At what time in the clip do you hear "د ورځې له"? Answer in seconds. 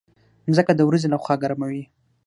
0.75-1.17